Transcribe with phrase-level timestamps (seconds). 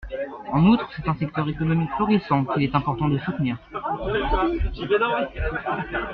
[0.51, 3.55] En outre, c’est un secteur économique florissant, qu’il est important de soutenir.